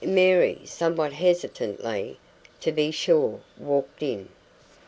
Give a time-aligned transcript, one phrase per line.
[0.03, 2.17] Mary somewhat hesitatingly,
[2.59, 4.29] to be sure walked in.